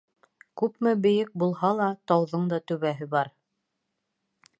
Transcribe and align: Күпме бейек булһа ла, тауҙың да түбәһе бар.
Күпме 0.59 0.93
бейек 1.01 1.29
булһа 1.43 1.69
ла, 1.81 1.89
тауҙың 2.11 2.47
да 2.55 2.59
түбәһе 2.73 3.09
бар. 3.13 3.31